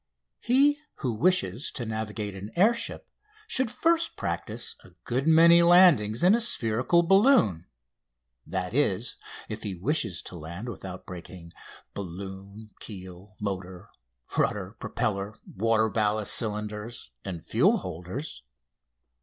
[0.39, 3.11] He who wishes to navigate an air ship
[3.47, 7.67] should first practise a good many landings in a spherical balloon
[8.43, 9.17] that is,
[9.47, 11.51] if he wishes to land without breaking
[11.93, 13.89] balloon, keel, motor,
[14.35, 18.41] rudder, propeller, water ballast cylinders, and fuel holders.